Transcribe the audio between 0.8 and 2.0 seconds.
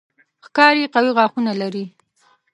قوي غاښونه لري.